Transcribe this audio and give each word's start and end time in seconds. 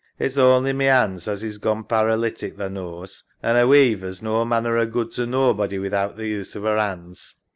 It's 0.17 0.35
only 0.39 0.73
my 0.73 0.85
'ands 0.85 1.27
as 1.27 1.43
is 1.43 1.59
gone 1.59 1.83
paralytic, 1.83 2.57
tha 2.57 2.71
knaws, 2.71 3.23
an' 3.43 3.55
a 3.55 3.67
weaver's 3.67 4.23
no 4.23 4.43
manner 4.45 4.75
o' 4.75 4.87
good 4.87 5.11
to 5.11 5.27
nobody 5.27 5.77
without 5.77 6.15
th' 6.17 6.21
use 6.23 6.55
o' 6.55 6.65
'er 6.65 6.75
'ands. 6.79 7.35